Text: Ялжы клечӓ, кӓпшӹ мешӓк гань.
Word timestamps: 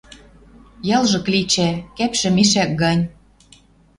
Ялжы 0.97 1.19
клечӓ, 1.25 1.69
кӓпшӹ 1.97 2.29
мешӓк 2.35 2.71
гань. 2.81 3.03